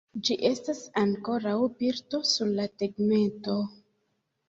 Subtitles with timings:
[0.27, 1.53] Ĝi estas ankoraŭ
[1.83, 3.63] birdo sur la tegmento.